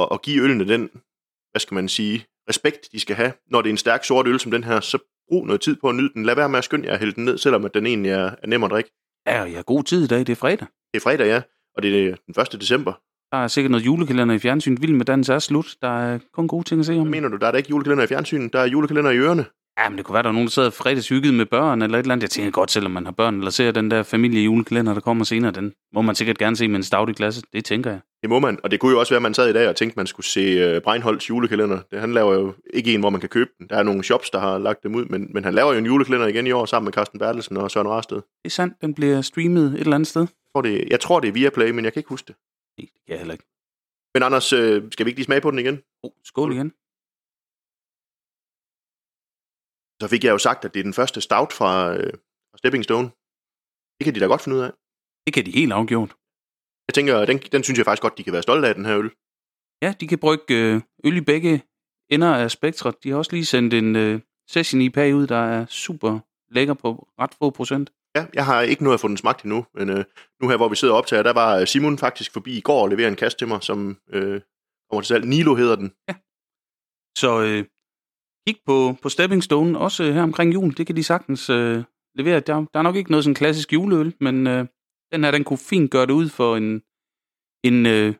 at, 0.00 0.08
at 0.12 0.22
give 0.22 0.42
ølene 0.44 0.68
den, 0.68 0.90
hvad 1.50 1.60
skal 1.60 1.74
man 1.74 1.88
sige, 1.88 2.24
respekt, 2.48 2.88
de 2.92 3.00
skal 3.00 3.16
have. 3.16 3.32
Når 3.50 3.62
det 3.62 3.68
er 3.68 3.72
en 3.72 3.78
stærk 3.78 4.04
sort 4.04 4.26
øl 4.26 4.40
som 4.40 4.50
den 4.50 4.64
her, 4.64 4.80
så 4.80 4.98
brug 5.28 5.46
noget 5.46 5.60
tid 5.60 5.76
på 5.76 5.88
at 5.88 5.94
nyde 5.94 6.10
den. 6.14 6.24
Lad 6.24 6.34
være 6.34 6.48
med 6.48 6.58
at 6.58 6.64
skynde 6.64 6.86
jer 6.86 6.92
at 6.92 6.98
hælde 6.98 7.14
den 7.14 7.24
ned, 7.24 7.38
selvom 7.38 7.64
at 7.64 7.74
den 7.74 7.86
egentlig 7.86 8.10
er, 8.10 8.30
er 8.42 8.46
nem 8.46 8.64
at 8.64 8.70
drikke. 8.70 8.90
Ja, 9.26 9.42
og 9.42 9.48
jeg 9.48 9.56
har 9.56 9.62
god 9.62 9.84
tid 9.84 10.04
i 10.04 10.06
dag, 10.06 10.18
det 10.18 10.28
er 10.28 10.36
fredag. 10.36 10.66
Det 10.94 11.00
er 11.00 11.00
fredag, 11.00 11.26
ja, 11.26 11.42
og 11.76 11.82
det 11.82 12.08
er 12.08 12.14
den 12.26 12.42
1. 12.54 12.60
december. 12.60 12.92
Der 13.32 13.38
er 13.38 13.48
sikkert 13.48 13.70
noget 13.70 13.86
julekalender 13.86 14.34
i 14.34 14.38
fjernsyn. 14.38 14.76
Vild 14.80 14.92
med 14.92 15.04
dans 15.04 15.28
er 15.28 15.38
slut. 15.38 15.76
Der 15.82 15.88
er 15.88 16.18
kun 16.32 16.48
gode 16.48 16.64
ting 16.64 16.78
at 16.80 16.86
se 16.86 16.92
om. 16.92 16.98
Hvad 16.98 17.10
mener 17.10 17.28
du, 17.28 17.36
der 17.36 17.46
er 17.46 17.50
da 17.50 17.58
ikke 17.58 17.70
julekalender 17.70 18.04
i 18.04 18.06
fjernsynet, 18.06 18.52
der 18.52 18.58
er 18.60 18.66
julekalender 18.66 19.10
i 19.10 19.18
ørerne. 19.18 19.44
Ja, 19.78 19.88
men 19.88 19.98
det 19.98 20.06
kunne 20.06 20.14
være, 20.14 20.22
der 20.22 20.28
er 20.28 20.32
nogen, 20.32 20.46
der 20.46 20.50
sidder 20.50 20.70
fredagshygget 20.70 21.34
med 21.34 21.46
børn 21.46 21.82
eller 21.82 21.98
et 21.98 22.02
eller 22.02 22.12
andet. 22.12 22.22
Jeg 22.22 22.30
tænker 22.30 22.50
godt, 22.50 22.70
selvom 22.70 22.92
man 22.92 23.04
har 23.04 23.12
børn, 23.12 23.38
eller 23.38 23.50
ser 23.50 23.70
den 23.70 23.90
der 23.90 24.02
familiejulekalender, 24.02 24.94
der 24.94 25.00
kommer 25.00 25.24
senere, 25.24 25.50
den 25.52 25.72
må 25.92 26.02
man 26.02 26.14
sikkert 26.14 26.38
gerne 26.38 26.56
se 26.56 26.68
med 26.68 26.92
en 26.92 27.08
i 27.08 27.12
klasse. 27.12 27.42
Det 27.52 27.64
tænker 27.64 27.90
jeg. 27.90 28.00
Det 28.22 28.30
må 28.30 28.38
man, 28.38 28.58
og 28.62 28.70
det 28.70 28.80
kunne 28.80 28.92
jo 28.92 28.98
også 28.98 29.12
være, 29.12 29.18
at 29.18 29.22
man 29.22 29.34
sad 29.34 29.50
i 29.50 29.52
dag 29.52 29.68
og 29.68 29.76
tænkte, 29.76 29.98
man 29.98 30.06
skulle 30.06 30.26
se 30.26 30.76
uh, 30.76 30.82
Breinholds 30.82 31.30
julekalender. 31.30 31.78
Det, 31.90 32.00
han 32.00 32.12
laver 32.12 32.34
jo 32.34 32.54
ikke 32.74 32.94
en, 32.94 33.00
hvor 33.00 33.10
man 33.10 33.20
kan 33.20 33.28
købe 33.28 33.50
den. 33.58 33.68
Der 33.68 33.76
er 33.76 33.82
nogle 33.82 34.04
shops, 34.04 34.30
der 34.30 34.38
har 34.38 34.58
lagt 34.58 34.82
dem 34.82 34.94
ud, 34.94 35.04
men, 35.04 35.30
men 35.34 35.44
han 35.44 35.54
laver 35.54 35.72
jo 35.72 35.78
en 35.78 35.86
julekalender 35.86 36.26
igen 36.26 36.46
i 36.46 36.52
år 36.52 36.64
sammen 36.64 36.84
med 36.86 36.92
Carsten 36.92 37.18
Bertelsen 37.18 37.56
og 37.56 37.70
Søren 37.70 37.88
Rasted. 37.88 38.16
Det 38.16 38.24
er 38.44 38.50
sandt, 38.50 38.74
den 38.80 38.94
bliver 38.94 39.20
streamet 39.20 39.66
et 39.74 39.80
eller 39.80 39.94
andet 39.94 40.06
sted. 40.08 40.20
Jeg 40.20 40.52
tror, 40.54 40.62
det, 40.62 40.84
jeg 40.90 41.00
tror, 41.00 41.20
det 41.20 41.28
er 41.28 41.32
via 41.32 41.50
Play, 41.50 41.70
men 41.70 41.84
jeg 41.84 41.92
kan 41.92 42.00
ikke 42.00 42.08
huske 42.08 42.26
det. 42.26 42.36
Nej, 42.78 42.86
det 42.94 43.04
kan 43.06 43.12
jeg 43.12 43.18
heller 43.18 43.34
ikke. 43.34 43.44
Men 44.14 44.22
Anders, 44.22 44.52
øh, 44.52 44.82
skal 44.92 45.06
vi 45.06 45.10
ikke 45.10 45.18
lige 45.18 45.24
smage 45.24 45.40
på 45.40 45.50
den 45.50 45.58
igen? 45.58 45.78
Oh, 46.02 46.10
skål 46.24 46.52
igen. 46.52 46.72
Så 50.02 50.08
fik 50.08 50.24
jeg 50.24 50.30
jo 50.30 50.38
sagt, 50.38 50.64
at 50.64 50.74
det 50.74 50.80
er 50.80 50.84
den 50.84 50.98
første 51.00 51.20
stout 51.20 51.52
fra, 51.52 51.72
øh, 51.96 52.12
fra 52.50 52.58
Stepping 52.58 52.84
Stone. 52.84 53.08
Det 53.98 54.04
kan 54.04 54.14
de 54.14 54.20
da 54.20 54.26
godt 54.26 54.42
finde 54.42 54.56
ud 54.56 54.62
af. 54.62 54.72
Det 55.26 55.34
kan 55.34 55.46
de 55.46 55.50
helt 55.50 55.72
afgjort. 55.72 56.10
Jeg 56.88 56.94
tænker, 56.94 57.24
den, 57.24 57.38
den 57.38 57.62
synes 57.64 57.78
jeg 57.78 57.84
faktisk 57.84 58.02
godt, 58.02 58.18
de 58.18 58.24
kan 58.24 58.32
være 58.32 58.42
stolte 58.42 58.68
af, 58.68 58.74
den 58.74 58.84
her 58.84 58.98
øl. 58.98 59.10
Ja, 59.82 59.94
de 60.00 60.08
kan 60.08 60.18
brygge 60.18 60.54
øh, 60.54 60.80
øl 61.04 61.16
i 61.16 61.20
begge 61.20 61.62
ender 62.10 62.34
af 62.34 62.50
spektret. 62.50 63.04
De 63.04 63.10
har 63.10 63.16
også 63.16 63.32
lige 63.32 63.44
sendt 63.44 63.74
en 63.74 63.96
øh, 63.96 64.20
session 64.48 64.80
IPA 64.80 65.12
ud, 65.12 65.26
der 65.26 65.42
er 65.54 65.66
super 65.66 66.18
lækker 66.50 66.74
på 66.74 67.08
ret 67.20 67.34
få 67.38 67.50
procent. 67.50 67.92
Ja, 68.16 68.26
jeg 68.34 68.44
har 68.44 68.60
ikke 68.60 68.84
nået 68.84 68.94
at 68.94 69.00
få 69.00 69.08
den 69.08 69.16
smagt 69.16 69.42
endnu, 69.44 69.66
men 69.74 69.90
øh, 69.90 70.04
nu 70.40 70.48
her, 70.48 70.56
hvor 70.56 70.68
vi 70.68 70.76
sidder 70.76 70.94
og 70.94 70.98
optager, 70.98 71.22
der 71.22 71.32
var 71.32 71.58
øh, 71.58 71.66
Simon 71.66 71.98
faktisk 71.98 72.32
forbi 72.32 72.58
i 72.58 72.60
går 72.60 72.82
og 72.82 72.88
leverede 72.88 73.08
en 73.08 73.16
kasse 73.16 73.38
til 73.38 73.48
mig, 73.48 73.62
som 73.62 73.98
øh, 74.10 74.40
kommer 74.90 75.02
til 75.02 75.08
salg. 75.08 75.24
Nilo 75.24 75.54
hedder 75.54 75.76
den. 75.76 75.88
Så 77.22 77.42
øh, 77.42 77.64
kig 78.46 78.56
på, 78.66 78.96
på 79.02 79.08
Stepping 79.08 79.42
Stone, 79.42 79.78
også 79.78 80.12
her 80.12 80.22
omkring 80.22 80.54
jul. 80.54 80.76
Det 80.76 80.86
kan 80.86 80.96
de 80.96 81.04
sagtens 81.04 81.50
øh, 81.50 81.84
levere. 82.14 82.40
Der, 82.40 82.54
der 82.54 82.78
er 82.78 82.82
nok 82.82 82.96
ikke 82.96 83.10
noget 83.10 83.24
sådan 83.24 83.34
klassisk 83.34 83.72
juleøl, 83.72 84.14
men 84.20 84.46
øh, 84.46 84.66
den 85.12 85.24
her, 85.24 85.30
den 85.30 85.44
kunne 85.44 85.58
fint 85.58 85.90
gøre 85.90 86.06
det 86.06 86.12
ud 86.12 86.28
for 86.28 86.56
en, 86.56 86.82
en 87.64 87.86
øh, 87.86 88.14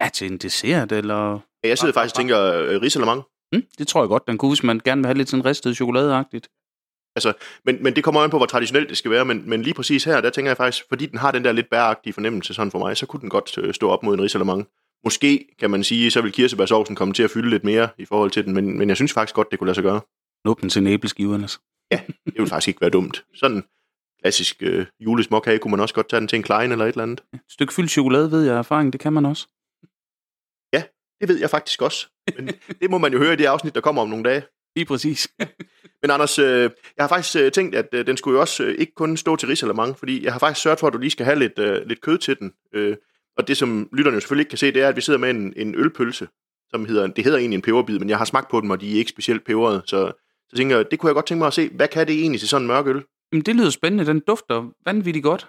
ja, 0.00 0.08
til 0.08 0.32
en 0.32 0.38
dessert, 0.38 0.92
eller... 0.92 1.38
Ja, 1.64 1.68
jeg 1.68 1.78
sidder 1.78 1.94
faktisk 1.94 2.14
og 2.14 2.16
tænker 2.16 2.38
øh, 2.42 2.80
risalemang. 2.82 3.22
Hmm, 3.52 3.62
det 3.78 3.88
tror 3.88 4.02
jeg 4.02 4.08
godt, 4.08 4.26
den 4.26 4.38
kunne, 4.38 4.50
hvis 4.50 4.62
man 4.62 4.80
gerne 4.84 5.00
vil 5.00 5.06
have 5.06 5.18
lidt 5.18 5.28
sådan 5.28 5.44
ristet 5.44 5.76
chokoladeagtigt. 5.76 6.48
Men, 7.64 7.82
men 7.82 7.96
det 7.96 8.04
kommer 8.04 8.20
an 8.20 8.30
på, 8.30 8.36
hvor 8.36 8.46
traditionelt 8.46 8.88
det 8.88 8.96
skal 8.96 9.10
være. 9.10 9.24
Men, 9.24 9.50
men 9.50 9.62
lige 9.62 9.74
præcis 9.74 10.04
her, 10.04 10.20
der 10.20 10.30
tænker 10.30 10.50
jeg 10.50 10.56
faktisk, 10.56 10.84
fordi 10.88 11.06
den 11.06 11.18
har 11.18 11.30
den 11.30 11.44
der 11.44 11.52
lidt 11.52 11.70
bæragtige 11.70 12.12
fornemmelse 12.12 12.54
sådan 12.54 12.70
for 12.70 12.78
mig, 12.78 12.96
så 12.96 13.06
kunne 13.06 13.20
den 13.20 13.28
godt 13.30 13.58
øh, 13.58 13.74
stå 13.74 13.90
op 13.90 14.02
mod 14.02 14.14
en 14.14 14.22
risalemang. 14.22 14.68
Måske, 15.04 15.46
kan 15.58 15.70
man 15.70 15.84
sige, 15.84 16.10
så 16.10 16.20
vil 16.20 16.32
kirsebærsovsen 16.32 16.96
komme 16.96 17.14
til 17.14 17.22
at 17.22 17.30
fylde 17.30 17.50
lidt 17.50 17.64
mere 17.64 17.88
i 17.98 18.04
forhold 18.04 18.30
til 18.30 18.44
den, 18.44 18.54
men, 18.54 18.78
men 18.78 18.88
jeg 18.88 18.96
synes 18.96 19.12
faktisk 19.12 19.34
godt, 19.34 19.50
det 19.50 19.58
kunne 19.58 19.66
lade 19.66 19.74
sig 19.74 19.84
gøre. 19.84 20.00
Nup 20.44 20.60
den 20.60 20.70
til 20.70 20.80
en 20.80 20.86
æbleskive 20.86 21.34
ellers. 21.34 21.60
Det 21.90 22.34
ville 22.36 22.48
faktisk 22.48 22.68
ikke 22.68 22.80
være 22.80 22.90
dumt. 22.90 23.24
Sådan 23.34 23.64
klassisk 24.22 24.56
øh, 24.62 24.86
julesmåkage 25.00 25.58
kunne 25.58 25.70
man 25.70 25.80
også 25.80 25.94
godt 25.94 26.08
tage 26.08 26.20
den 26.20 26.28
til 26.28 26.36
en 26.36 26.42
klein 26.42 26.72
eller 26.72 26.84
et 26.84 26.88
eller 26.88 27.02
andet. 27.02 27.20
Et 27.34 27.40
stykke 27.48 27.74
fyldt 27.74 27.90
chokolade, 27.90 28.30
ved 28.30 28.44
jeg 28.44 28.58
erfaring, 28.58 28.92
det 28.92 29.00
kan 29.00 29.12
man 29.12 29.26
også. 29.26 29.46
Det 31.20 31.28
ved 31.28 31.38
jeg 31.38 31.50
faktisk 31.50 31.82
også. 31.82 32.08
Men 32.36 32.48
det 32.80 32.90
må 32.90 32.98
man 32.98 33.12
jo 33.12 33.18
høre 33.18 33.32
i 33.32 33.36
det 33.36 33.44
afsnit, 33.44 33.74
der 33.74 33.80
kommer 33.80 34.02
om 34.02 34.08
nogle 34.08 34.24
dage. 34.24 34.42
Lige 34.76 34.86
præcis. 34.86 35.28
Men 36.02 36.10
Anders, 36.10 36.38
øh, 36.38 36.70
jeg 36.96 37.02
har 37.04 37.08
faktisk 37.08 37.36
øh, 37.36 37.52
tænkt, 37.52 37.74
at 37.74 37.88
øh, 37.92 38.06
den 38.06 38.16
skulle 38.16 38.34
jo 38.34 38.40
også 38.40 38.64
øh, 38.64 38.74
ikke 38.78 38.94
kun 38.94 39.16
stå 39.16 39.36
til 39.36 39.48
risalemang, 39.48 39.98
fordi 39.98 40.24
jeg 40.24 40.32
har 40.32 40.38
faktisk 40.38 40.62
sørget 40.62 40.80
for, 40.80 40.86
at 40.86 40.92
du 40.92 40.98
lige 40.98 41.10
skal 41.10 41.26
have 41.26 41.38
lidt, 41.38 41.58
øh, 41.58 41.86
lidt 41.86 42.00
kød 42.00 42.18
til 42.18 42.38
den. 42.38 42.52
Øh, 42.74 42.96
og 43.40 43.48
det, 43.48 43.56
som 43.56 43.88
lytterne 43.92 44.14
jo 44.14 44.20
selvfølgelig 44.20 44.42
ikke 44.42 44.50
kan 44.50 44.58
se, 44.58 44.72
det 44.72 44.82
er, 44.82 44.88
at 44.88 44.96
vi 44.96 45.00
sidder 45.00 45.18
med 45.18 45.30
en, 45.30 45.52
en 45.56 45.74
ølpølse, 45.74 46.28
som 46.70 46.84
hedder, 46.84 47.06
det 47.06 47.24
hedder 47.24 47.38
egentlig 47.38 47.56
en 47.56 47.62
peberbid, 47.62 47.98
men 47.98 48.08
jeg 48.08 48.18
har 48.18 48.24
smagt 48.24 48.50
på 48.50 48.60
dem, 48.60 48.70
og 48.70 48.80
de 48.80 48.94
er 48.94 48.98
ikke 48.98 49.10
specielt 49.10 49.44
peberede. 49.44 49.82
Så, 49.86 50.12
så 50.48 50.56
tænker 50.56 50.76
jeg, 50.76 50.90
det 50.90 50.98
kunne 50.98 51.08
jeg 51.08 51.14
godt 51.14 51.26
tænke 51.26 51.38
mig 51.38 51.46
at 51.46 51.52
se. 51.52 51.68
Hvad 51.68 51.88
kan 51.88 52.06
det 52.06 52.20
egentlig 52.20 52.40
til 52.40 52.48
sådan 52.48 52.62
en 52.62 52.68
mørk 52.68 52.86
øl? 52.86 53.02
Jamen, 53.32 53.42
det 53.46 53.56
lyder 53.56 53.70
spændende. 53.70 54.06
Den 54.06 54.20
dufter 54.20 54.70
vanvittigt 54.86 55.24
godt. 55.24 55.48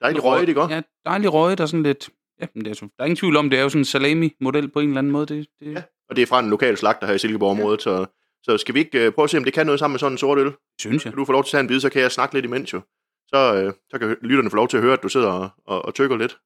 Dejligt 0.00 0.24
røget, 0.24 0.48
ikke 0.48 0.60
også? 0.60 0.74
Ja, 0.74 0.82
dejligt 1.06 1.32
røget 1.32 1.60
og 1.60 1.68
sådan 1.68 1.82
lidt... 1.82 2.08
Ja, 2.40 2.46
men 2.54 2.64
det 2.64 2.70
er, 2.70 2.86
der 2.86 2.88
er 2.98 3.04
ingen 3.04 3.16
tvivl 3.16 3.36
om, 3.36 3.50
det 3.50 3.58
er 3.58 3.62
jo 3.62 3.68
sådan 3.68 3.80
en 3.80 3.84
salami-model 3.84 4.68
på 4.68 4.80
en 4.80 4.88
eller 4.88 4.98
anden 4.98 5.12
måde. 5.12 5.26
Det, 5.26 5.46
det... 5.60 5.72
Ja. 5.72 5.82
Og 6.08 6.16
det 6.16 6.22
er 6.22 6.26
fra 6.26 6.40
en 6.40 6.50
lokal 6.50 6.76
slagter 6.76 7.06
her 7.06 7.14
i 7.14 7.18
Silkeborg-området, 7.18 7.82
så, 7.82 8.06
så 8.42 8.58
skal 8.58 8.74
vi 8.74 8.78
ikke 8.78 9.06
øh, 9.06 9.12
prøve 9.12 9.24
at 9.24 9.30
se, 9.30 9.38
om 9.38 9.44
det 9.44 9.52
kan 9.52 9.66
noget 9.66 9.78
sammen 9.78 9.92
med 9.92 9.98
sådan 9.98 10.12
en 10.12 10.18
sort 10.18 10.38
øl? 10.38 10.52
synes 10.80 11.04
jeg. 11.04 11.12
Kan 11.12 11.18
du 11.18 11.24
få 11.24 11.32
lov 11.32 11.44
til 11.44 11.48
at 11.48 11.50
tage 11.50 11.60
en 11.60 11.66
bid, 11.66 11.80
så 11.80 11.90
kan 11.90 12.02
jeg 12.02 12.12
snakke 12.12 12.34
lidt 12.34 12.44
imens 12.44 12.72
jo. 12.72 12.80
Så, 13.28 13.54
øh, 13.54 13.72
så 13.90 13.98
kan 13.98 14.16
lytterne 14.22 14.50
få 14.50 14.56
lov 14.56 14.68
til 14.68 14.76
at 14.76 14.82
høre, 14.82 14.92
at 14.92 15.02
du 15.02 15.08
sidder 15.08 15.28
og, 15.28 15.48
og, 15.66 15.84
og 15.84 15.94
tykker 15.94 16.16
lidt. 16.16 16.38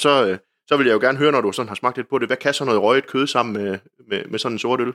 Så, 0.00 0.26
øh, 0.28 0.38
så 0.68 0.76
vil 0.76 0.86
jeg 0.86 0.94
jo 0.94 1.00
gerne 1.00 1.18
høre, 1.18 1.32
når 1.32 1.40
du 1.40 1.52
sådan 1.52 1.68
har 1.68 1.74
smagt 1.74 1.96
lidt 1.96 2.08
på 2.08 2.18
det, 2.18 2.28
hvad 2.28 2.36
kan 2.36 2.54
så 2.54 2.64
noget 2.64 2.82
røget 2.82 3.06
kød 3.06 3.26
sammen 3.26 3.52
med, 3.62 3.78
med, 4.08 4.24
med 4.24 4.38
sådan 4.38 4.54
en 4.54 4.58
sort 4.58 4.80
øl? 4.80 4.92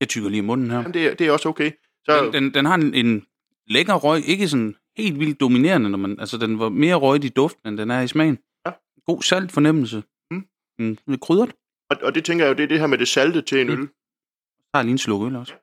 Jeg 0.00 0.08
tykker 0.08 0.28
lige 0.30 0.38
i 0.38 0.46
munden 0.50 0.70
her. 0.70 0.76
Jamen, 0.78 0.94
det, 0.94 1.06
er- 1.06 1.14
det 1.14 1.26
er 1.26 1.32
også 1.32 1.48
okay. 1.48 1.70
Så, 2.04 2.24
Den, 2.24 2.32
den, 2.32 2.54
den 2.54 2.64
har 2.64 2.74
en, 2.74 2.94
en 2.94 3.26
lækker 3.66 3.94
røg, 3.94 4.28
ikke 4.28 4.48
sådan 4.48 4.76
helt 4.96 5.18
vildt 5.18 5.40
dominerende, 5.40 5.90
når 5.90 5.98
man, 5.98 6.20
altså 6.20 6.36
den 6.38 6.58
var 6.58 6.68
mere 6.68 6.94
røget 6.94 7.24
i 7.24 7.28
duften, 7.28 7.68
end 7.68 7.78
den 7.78 7.90
er 7.90 8.00
i 8.00 8.08
smagen. 8.08 8.38
Ja. 8.66 8.72
God 9.06 9.22
salt 9.22 9.52
fornemmelse. 9.52 10.02
Mm. 10.30 10.44
Mm, 10.78 10.98
lidt 11.06 11.20
krydret. 11.20 11.52
og, 11.90 11.96
og 12.02 12.14
det 12.14 12.24
tænker 12.24 12.44
jeg 12.44 12.50
jo, 12.52 12.56
det 12.56 12.62
er 12.64 12.68
det 12.68 12.80
her 12.80 12.86
med 12.86 12.98
det 12.98 13.08
salte 13.08 13.42
til 13.42 13.60
en 13.60 13.66
Mm. 13.66 13.72
øl. 13.72 13.86
Så 13.88 14.70
har 14.74 14.80
jeg 14.80 14.84
lige 14.84 14.92
en 14.92 14.98
sluk 14.98 15.22
øl 15.26 15.36
også. 15.36 15.54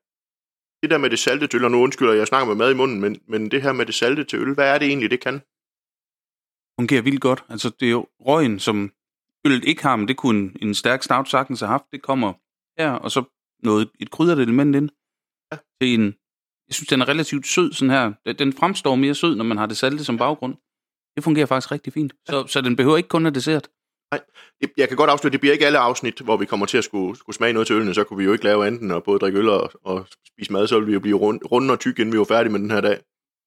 Det 0.84 0.90
der 0.90 0.98
med 0.98 1.10
det 1.10 1.20
salte 1.20 1.48
til 1.48 1.58
øl, 1.58 1.66
og 1.66 1.72
nu 1.72 1.82
undskylder 1.84 2.12
jeg, 2.12 2.20
jeg 2.20 2.28
snakker 2.28 2.48
med 2.48 2.56
mad 2.56 2.72
i 2.72 2.76
munden, 2.76 3.02
men, 3.02 3.22
men 3.28 3.52
det 3.52 3.62
her 3.62 3.72
med 3.74 3.86
det 3.86 3.96
salte 3.96 4.24
til 4.24 4.40
øl, 4.40 4.54
hvad 4.54 4.74
er 4.74 4.78
det 4.78 4.88
egentlig, 4.88 5.12
det 5.12 5.20
kan? 5.22 5.42
Fungerer 6.80 7.02
vildt 7.02 7.22
godt. 7.22 7.44
Altså 7.50 7.70
det 7.80 7.86
er 7.86 7.92
jo 7.92 8.08
røgen, 8.20 8.60
som 8.60 8.92
øllet 9.46 9.66
ikke 9.66 9.84
har, 9.84 9.96
men 9.96 10.08
det 10.08 10.18
kunne 10.18 10.40
en, 10.40 10.58
en 10.62 10.74
stærk 10.76 11.04
stout 11.04 11.30
sagtens 11.30 11.60
have 11.60 11.70
haft. 11.70 11.84
Det 11.92 12.02
kommer 12.02 12.34
her, 12.82 12.92
og 12.92 13.12
så 13.12 13.24
noget, 13.64 13.90
et 14.00 14.12
krydret 14.12 14.40
element 14.40 14.76
ind. 14.76 14.90
Ja. 15.52 15.58
Til 15.82 15.94
en, 15.94 16.06
jeg 16.68 16.74
synes, 16.76 16.88
den 16.88 17.02
er 17.02 17.08
relativt 17.08 17.48
sød 17.48 17.74
sådan 17.74 17.90
her. 17.90 18.34
Den- 18.34 18.54
fremstår 18.54 18.96
mere 18.96 19.16
sød, 19.16 19.36
når 19.36 19.44
man 19.44 19.58
har 19.58 19.66
det 19.66 19.78
salte 19.78 20.04
som 20.04 20.18
baggrund. 20.18 20.56
Det 21.16 21.24
fungerer 21.24 21.46
faktisk 21.46 21.72
rigtig 21.72 21.94
fint. 21.94 22.14
Så, 22.30 22.48
så 22.48 22.62
den 22.62 22.76
behøver 22.76 22.98
ikke 22.98 23.10
kun 23.10 23.26
at 23.26 23.36
dessert. 23.36 23.68
Jeg- 24.12 24.22
Jeg 24.78 24.88
kan 24.88 24.98
godt 24.98 25.10
afsløre, 25.10 25.32
det 25.32 25.40
bliver 25.40 25.54
ikke 25.54 25.66
alle 25.66 25.78
afsnit, 25.80 26.20
hvor 26.20 26.38
vi 26.38 26.46
kommer 26.46 26.66
til 26.66 26.78
at 26.78 26.84
skulle, 26.84 27.18
skulle 27.18 27.36
smage 27.36 27.54
noget 27.54 27.68
til 27.68 27.76
ølene, 27.76 27.94
så 27.94 28.04
kunne 28.04 28.18
vi 28.18 28.24
jo 28.24 28.32
ikke 28.34 28.44
lave 28.44 28.68
andet 28.68 28.82
end 28.82 28.94
at 28.94 29.04
både 29.04 29.20
drikke 29.20 29.40
øl 29.40 29.50
og, 29.50 29.72
og 29.84 30.08
spise 30.28 30.54
mad, 30.54 30.68
så 30.68 30.76
ville 30.76 30.88
vi 30.88 30.94
jo 30.94 31.00
blive 31.00 31.18
rund, 31.18 31.40
runde 31.52 31.72
og 31.72 31.80
tykke, 31.80 32.00
inden 32.02 32.14
vi 32.14 32.18
var 32.20 32.24
færdige 32.26 32.52
med 32.52 32.60
den 32.60 32.72
her 32.72 32.82
dag. 32.82 33.00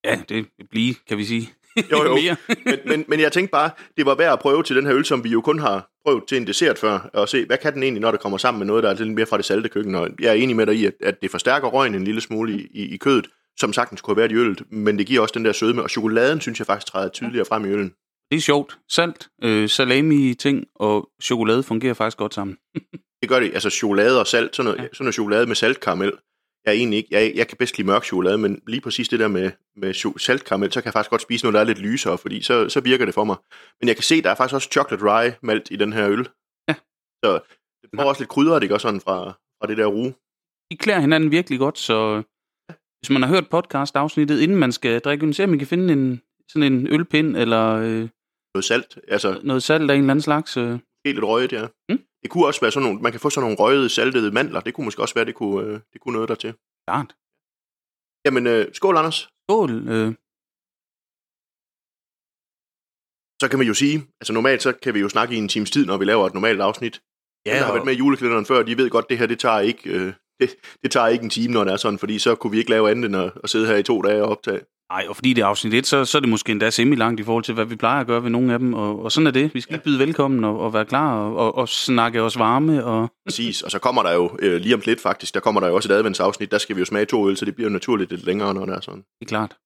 Ja, 0.05 0.23
det 0.29 0.37
vil 0.37 0.67
blive, 0.71 0.95
kan 0.95 1.19
vi 1.19 1.25
sige. 1.25 1.51
Jo, 1.93 2.05
jo. 2.05 2.15
mere. 2.23 2.37
Men, 2.65 2.79
men, 2.87 3.05
men 3.09 3.21
jeg 3.21 3.33
tænkte 3.33 3.51
bare, 3.51 3.71
det 3.97 4.07
var 4.07 4.15
værd 4.15 4.33
at 4.33 4.39
prøve 4.39 4.63
til 4.63 4.77
den 4.77 4.87
her 4.87 4.95
øl, 4.95 5.05
som 5.05 5.25
vi 5.25 5.29
jo 5.29 5.41
kun 5.41 5.59
har 5.59 5.91
prøvet 6.05 6.25
til 6.29 6.37
en 6.37 6.47
dessert 6.47 6.79
før, 6.79 7.11
og 7.15 7.29
se, 7.29 7.47
hvad 7.47 7.59
kan 7.59 7.75
den 7.75 7.83
egentlig, 7.83 8.01
når 8.01 8.11
det 8.11 8.21
kommer 8.21 8.39
sammen 8.39 8.59
med 8.59 8.67
noget, 8.67 8.83
der 8.83 8.91
er 8.91 8.95
lidt 8.95 9.15
mere 9.15 9.27
fra 9.27 9.37
det 9.37 9.45
salte 9.45 9.69
køkken. 9.69 9.95
Og 9.95 10.09
jeg 10.21 10.29
er 10.29 10.35
enig 10.35 10.57
med 10.57 10.67
dig 10.67 10.75
i, 10.75 10.87
at, 10.87 10.95
at 11.01 11.23
det 11.23 11.31
forstærker 11.31 11.69
røgen 11.69 11.95
en 11.95 12.05
lille 12.05 12.21
smule 12.21 12.53
i, 12.53 12.67
i, 12.75 12.95
i 12.95 12.97
kødet, 12.97 13.27
som 13.59 13.73
sagtens 13.73 14.01
kunne 14.01 14.13
have 14.13 14.21
været 14.21 14.33
i 14.33 14.35
øllet, 14.35 14.63
men 14.71 14.99
det 14.99 15.07
giver 15.07 15.21
også 15.21 15.33
den 15.37 15.45
der 15.45 15.53
sødme, 15.53 15.83
og 15.83 15.91
chokoladen 15.91 16.41
synes 16.41 16.59
jeg 16.59 16.67
faktisk 16.67 16.93
træder 16.93 17.09
tydeligere 17.09 17.45
frem 17.45 17.65
i 17.65 17.69
øllen. 17.69 17.93
Det 18.31 18.37
er 18.37 18.41
sjovt. 18.41 18.79
Salt, 18.89 19.29
øh, 19.43 19.69
salami-ting 19.69 20.65
og 20.75 21.09
chokolade 21.23 21.63
fungerer 21.63 21.95
faktisk 21.95 22.19
godt 22.19 22.35
sammen. 22.35 22.57
Det 23.23 23.29
gør 23.29 23.41
det, 23.41 23.51
altså 23.55 23.71
chokolade 23.71 24.21
og 24.21 24.27
salt, 24.27 24.57
sådan 24.57 24.65
noget, 24.65 24.83
ja. 24.83 24.89
Sådan 24.93 25.05
noget 25.05 25.15
chokolade 25.15 25.47
med 25.47 25.55
saltkaramel. 25.55 26.13
Jeg 26.65 26.71
er 26.71 26.79
egentlig 26.79 26.97
ikke, 26.97 27.09
jeg, 27.11 27.33
jeg 27.35 27.49
kan 27.49 27.57
bedst 27.59 27.79
lide 27.79 27.87
mørk 27.87 28.05
chokolade, 28.05 28.39
men 28.39 28.63
lige 28.67 28.81
præcis 28.81 29.09
det 29.09 29.21
der 29.21 29.29
med, 29.29 29.51
med 29.77 30.19
saltkaramel, 30.19 30.73
så 30.73 30.81
kan 30.81 30.87
jeg 30.87 30.93
faktisk 30.93 31.11
godt 31.11 31.23
spise 31.23 31.45
noget, 31.45 31.55
der 31.55 31.61
er 31.61 31.65
lidt 31.65 31.79
lysere, 31.79 32.19
fordi 32.19 32.43
så, 32.43 32.69
så 32.69 32.81
virker 32.81 33.05
det 33.05 33.15
for 33.15 33.25
mig. 33.25 33.37
Men 33.81 33.89
jeg 33.89 33.97
kan 33.97 34.03
se, 34.03 34.23
der 34.23 34.31
er 34.31 34.35
faktisk 34.35 34.55
også 34.55 34.69
chocolate 34.73 35.05
rye 35.05 35.35
malt 35.43 35.69
i 35.71 35.77
den 35.77 35.93
her 35.93 36.09
øl. 36.09 36.29
Ja. 36.69 36.75
Så 37.25 37.41
det 37.83 37.91
får 37.97 38.09
også 38.09 38.21
lidt 38.21 38.31
krydret, 38.31 38.63
ikke 38.63 38.75
også 38.75 38.89
sådan 38.89 39.01
fra, 39.01 39.17
fra 39.59 39.67
det 39.67 39.77
der 39.77 39.87
ru. 39.87 40.05
De 40.71 40.77
klæder 40.77 41.01
hinanden 41.01 41.31
virkelig 41.31 41.59
godt, 41.59 41.79
så 41.79 42.23
hvis 42.99 43.11
man 43.11 43.23
har 43.23 43.29
hørt 43.29 43.49
podcast-afsnittet, 43.51 44.41
inden 44.41 44.59
man 44.59 44.73
skal 44.73 45.01
drikke 45.01 45.27
øl, 45.27 45.35
så 45.35 45.47
man 45.47 45.59
kan 45.59 45.69
finde 45.69 45.93
en, 45.93 46.23
sådan 46.49 46.73
en 46.73 46.87
ølpind 46.87 47.37
eller 47.37 47.65
øh, 47.75 48.09
Noget 48.55 48.65
salt, 48.65 48.99
altså 49.09 49.41
noget 49.43 49.63
salt 49.63 49.91
af 49.91 49.95
en 49.95 50.01
eller 50.01 50.13
anden 50.13 50.23
slags. 50.23 50.57
Øh. 50.57 50.71
helt 51.07 51.17
lidt 51.17 51.25
røget, 51.25 51.53
ja. 51.53 51.67
Mm. 51.89 52.01
Det 52.23 52.31
kunne 52.31 52.47
også 52.47 52.61
være 52.61 52.71
sådan 52.71 52.87
nogle, 52.87 53.03
man 53.03 53.13
kan 53.13 53.21
få 53.21 53.31
sådan 53.31 53.45
nogle 53.45 53.57
røgede, 53.59 53.89
saltede 53.89 54.33
mandler. 54.33 54.61
Det 54.61 54.75
kunne 54.75 54.85
måske 54.85 55.03
også 55.03 55.15
være, 55.15 55.25
det 55.25 55.35
kunne, 55.35 55.67
øh, 55.67 55.81
det 55.93 56.01
kunne 56.01 56.13
noget 56.13 56.29
der 56.29 56.35
til. 56.35 56.55
Klart. 56.89 57.17
Jamen, 58.25 58.47
øh, 58.47 58.75
skål, 58.75 58.97
Anders. 58.97 59.29
Skål. 59.49 59.89
Øh. 59.89 60.15
Så 63.43 63.49
kan 63.49 63.59
man 63.59 63.69
jo 63.69 63.75
sige, 63.75 63.97
altså 64.21 64.33
normalt 64.33 64.63
så 64.63 64.73
kan 64.73 64.95
vi 64.95 65.01
jo 65.01 65.09
snakke 65.09 65.35
i 65.35 65.39
en 65.39 65.49
times 65.49 65.71
tid, 65.71 65.87
når 65.87 65.97
vi 65.97 66.05
laver 66.05 66.27
et 66.27 66.35
normalt 66.35 66.61
afsnit. 66.61 67.03
Ja, 67.47 67.57
der 67.57 67.65
har 67.65 67.73
været 67.73 67.85
med 67.85 67.95
i 67.95 67.97
julekalenderen 67.97 68.47
før, 68.47 68.63
de 68.63 68.77
ved 68.77 68.91
godt, 68.91 69.11
det 69.11 69.19
her, 69.19 69.27
det 69.27 69.39
tager 69.39 69.61
ikke, 69.61 69.91
øh, 69.91 70.13
det, 70.41 70.57
det 70.83 70.91
tager 70.91 71.09
ikke 71.09 71.25
en 71.25 71.31
time, 71.31 71.55
når 71.55 71.65
det 71.65 71.73
er 71.73 71.77
sådan, 71.77 71.99
fordi 71.99 72.19
så 72.19 72.35
kunne 72.35 72.51
vi 72.51 72.59
ikke 72.59 72.71
lave 72.71 72.91
andet 72.91 73.05
end 73.05 73.17
at, 73.17 73.33
at 73.45 73.51
sidde 73.51 73.67
her 73.67 73.77
i 73.77 73.83
to 73.83 74.03
dage 74.03 74.23
og 74.23 74.29
optage. 74.29 74.61
Nej, 74.91 75.07
og 75.09 75.17
fordi 75.17 75.33
det 75.33 75.43
er 75.43 75.47
afsnit 75.47 75.75
1, 75.75 75.87
så, 75.87 76.05
så 76.05 76.19
er 76.19 76.21
det 76.21 76.29
måske 76.29 76.53
endda 76.53 76.71
semi-langt 76.71 77.21
i 77.21 77.23
forhold 77.23 77.45
til, 77.45 77.55
hvad 77.55 77.65
vi 77.65 77.77
plejer 77.77 78.01
at 78.01 78.07
gøre 78.07 78.23
ved 78.23 78.31
nogle 78.31 78.53
af 78.53 78.59
dem. 78.59 78.75
Og, 78.75 79.03
og 79.03 79.13
sådan 79.13 79.27
er 79.27 79.31
det. 79.31 79.55
Vi 79.55 79.61
skal 79.61 79.75
ja. 79.75 79.81
byde 79.81 79.99
velkommen 79.99 80.45
og, 80.45 80.61
og 80.61 80.75
være 80.75 80.85
klar 80.85 81.15
og, 81.15 81.37
og, 81.37 81.55
og 81.55 81.69
snakke 81.69 82.23
os 82.23 82.39
varme. 82.39 82.85
Og... 82.85 83.13
Præcis, 83.27 83.63
og 83.63 83.71
så 83.71 83.79
kommer 83.79 84.03
der 84.03 84.13
jo 84.13 84.37
øh, 84.39 84.61
lige 84.61 84.75
om 84.75 84.83
lidt 84.85 85.01
faktisk, 85.01 85.35
der 85.35 85.41
kommer 85.41 85.61
der 85.61 85.69
jo 85.69 85.75
også 85.75 85.93
et 85.93 85.97
adventsafsnit, 85.97 86.51
der 86.51 86.59
skal 86.59 86.77
vi 86.77 86.81
jo 86.81 86.85
smage 86.85 87.05
to 87.05 87.29
øl, 87.29 87.37
så 87.37 87.45
det 87.45 87.55
bliver 87.55 87.69
jo 87.69 87.73
naturligt 87.73 88.11
lidt 88.11 88.25
længere, 88.25 88.55
når 88.55 88.67
det 88.67 88.75
er 88.75 88.81
sådan. 88.81 89.01
Det 89.01 89.27
er 89.27 89.29
klart. 89.29 89.57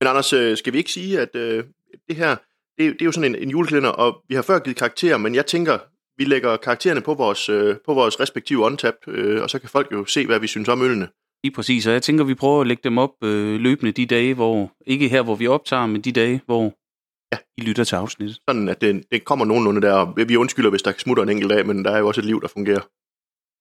Men 0.00 0.08
Anders, 0.08 0.32
øh, 0.32 0.56
skal 0.56 0.72
vi 0.72 0.78
ikke 0.78 0.92
sige, 0.92 1.20
at 1.20 1.36
øh, 1.36 1.64
det 2.08 2.16
her, 2.16 2.36
det, 2.78 2.92
det 2.92 3.00
er 3.00 3.04
jo 3.04 3.12
sådan 3.12 3.34
en, 3.34 3.42
en 3.42 3.50
julekalender, 3.50 3.90
og 3.90 4.22
vi 4.28 4.34
har 4.34 4.42
før 4.42 4.58
givet 4.58 4.76
karakterer, 4.76 5.16
men 5.16 5.34
jeg 5.34 5.46
tænker, 5.46 5.78
vi 6.16 6.24
lægger 6.24 6.56
karaktererne 6.56 7.00
på 7.00 7.14
vores, 7.14 7.48
øh, 7.48 7.76
på 7.86 7.94
vores 7.94 8.20
respektive 8.20 8.66
on-tap, 8.66 8.94
øh, 9.06 9.42
og 9.42 9.50
så 9.50 9.58
kan 9.58 9.68
folk 9.68 9.92
jo 9.92 10.04
se, 10.04 10.26
hvad 10.26 10.40
vi 10.40 10.46
synes 10.46 10.68
om 10.68 10.82
ølene. 10.82 11.08
Lige 11.44 11.54
præcis, 11.54 11.86
og 11.86 11.92
jeg 11.92 12.02
tænker, 12.02 12.24
vi 12.24 12.34
prøver 12.34 12.60
at 12.60 12.66
lægge 12.66 12.80
dem 12.84 12.98
op 12.98 13.10
øh, 13.24 13.60
løbende 13.60 13.92
de 13.92 14.06
dage, 14.06 14.34
hvor, 14.34 14.72
ikke 14.86 15.08
her, 15.08 15.22
hvor 15.22 15.34
vi 15.34 15.46
optager, 15.46 15.86
men 15.86 16.00
de 16.00 16.12
dage, 16.12 16.40
hvor 16.46 16.74
Ja. 17.32 17.38
I 17.58 17.60
lytter 17.60 17.84
til 17.84 17.96
afsnittet. 17.96 18.38
Sådan, 18.48 18.68
at 18.68 18.80
det, 18.80 19.04
det 19.12 19.24
kommer 19.24 19.44
nogenlunde 19.44 19.80
der, 19.80 19.92
og 19.92 20.28
vi 20.28 20.36
undskylder, 20.36 20.70
hvis 20.70 20.82
der 20.82 20.92
smutter 20.98 21.22
en 21.22 21.28
enkelt 21.28 21.50
dag, 21.50 21.66
men 21.66 21.84
der 21.84 21.90
er 21.90 21.98
jo 21.98 22.08
også 22.08 22.20
et 22.20 22.24
liv, 22.24 22.40
der 22.40 22.48
fungerer. 22.48 22.80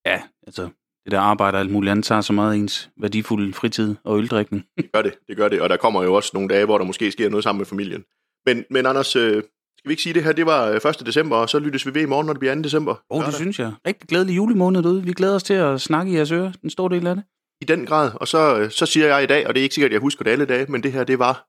Ja, 0.06 0.22
altså, 0.48 0.70
det 1.06 1.12
der 1.12 1.20
arbejde 1.20 1.56
og 1.56 1.60
alt 1.60 1.72
muligt 1.72 1.92
andet 1.92 2.06
tager 2.06 2.22
så 2.22 2.34
meget 2.34 2.58
ens 2.58 2.90
værdifulde 2.98 3.54
fritid 3.54 3.96
og 4.04 4.18
øldrikning. 4.18 4.66
Det 4.78 4.92
gør 4.92 5.02
det, 5.02 5.14
det 5.28 5.38
gør 5.38 5.50
det, 5.50 5.62
og 5.62 5.70
der 5.70 5.78
kommer 5.78 6.04
jo 6.04 6.14
også 6.14 6.32
nogle 6.34 6.50
dage, 6.50 6.66
hvor 6.66 6.78
der 6.78 6.86
måske 6.86 7.12
sker 7.12 7.30
noget 7.30 7.44
sammen 7.44 7.60
med 7.60 7.66
familien. 7.66 8.04
Men, 8.46 8.66
men 8.70 8.86
Anders, 8.86 9.16
øh, 9.16 9.44
skal 9.78 9.90
vi 9.90 9.92
ikke 9.92 10.04
sige 10.04 10.14
det 10.14 10.24
her, 10.24 10.32
det 10.32 10.46
var 10.46 10.68
øh, 10.68 10.76
1. 10.76 11.06
december, 11.06 11.36
og 11.36 11.50
så 11.50 11.60
lyttes 11.60 11.86
vi 11.86 11.94
ved 11.94 12.02
i 12.02 12.06
morgen, 12.06 12.26
når 12.26 12.34
det 12.34 12.40
bliver 12.40 12.56
2. 12.56 12.62
december. 12.62 12.96
Åh, 13.10 13.20
oh, 13.20 13.26
det 13.26 13.34
synes 13.34 13.60
jeg. 13.60 13.74
Rigtig 13.88 14.10
glædelig 14.10 14.36
julemåned 14.36 14.84
derude. 14.84 15.04
Vi 15.04 15.14
glæder 15.14 15.36
os 15.36 15.44
til 15.44 15.54
at 15.54 15.82
snakke 15.82 16.12
i 16.12 16.16
jeres 16.16 16.32
øre, 16.32 16.54
den 16.62 16.70
store 16.70 16.96
del 16.96 17.08
af 17.08 17.16
det. 17.16 17.24
I 17.62 17.66
den 17.66 17.86
grad, 17.86 18.12
og 18.22 18.28
så, 18.28 18.60
øh, 18.60 18.72
så 18.72 18.86
siger 18.86 19.08
jeg 19.08 19.24
i 19.24 19.28
dag, 19.28 19.48
og 19.48 19.54
det 19.54 19.60
er 19.60 19.64
ikke 19.64 19.76
sikkert, 19.76 19.90
at 19.90 19.94
jeg 19.94 20.02
husker 20.02 20.24
det 20.24 20.32
alle 20.32 20.46
dage, 20.46 20.72
men 20.72 20.84
det 20.84 20.92
her, 20.92 21.04
det 21.04 21.20
var 21.20 21.48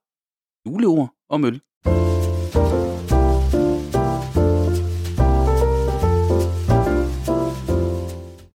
Juleord 0.65 1.15
om 1.29 1.45
øl. 1.45 1.61